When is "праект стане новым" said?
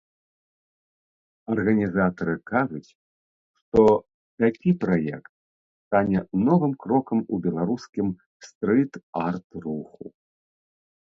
4.83-6.73